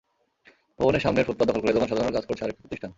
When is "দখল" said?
1.49-1.61